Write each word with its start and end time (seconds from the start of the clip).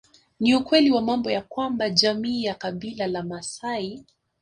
Ni 0.39 0.55
ukweli 0.55 0.91
wa 0.91 1.01
mambo 1.01 1.31
ya 1.31 1.41
kwamba 1.41 1.89
jamii 1.89 2.43
ya 2.43 2.55
kabila 2.55 3.07
la 3.07 3.23
maasai 3.23 4.05